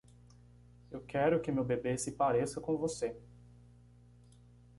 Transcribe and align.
Eu 0.89 0.99
quero 1.01 1.39
que 1.39 1.51
meu 1.51 1.63
bebê 1.63 1.95
se 1.95 2.13
pareça 2.13 2.59
com 2.59 2.75
você. 2.75 3.15